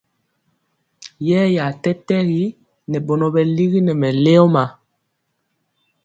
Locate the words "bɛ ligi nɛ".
3.33-3.93